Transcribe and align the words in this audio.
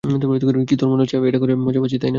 কী, 0.69 0.75
তোর 0.75 0.87
মনে 0.89 1.01
হচ্ছে 1.03 1.15
আমি 1.17 1.27
এটা 1.29 1.39
করে 1.41 1.53
মজা 1.57 1.79
পাচ্ছি? 1.83 1.97